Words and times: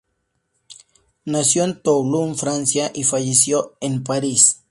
Nació 1.25 1.63
en 1.63 1.79
Toulon, 1.79 2.35
Francia, 2.35 2.89
y 2.91 3.03
falleció 3.03 3.75
en 3.81 4.03
París. 4.03 4.57